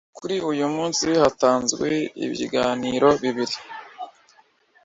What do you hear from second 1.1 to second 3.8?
hatanzwe ibiganiro bibiri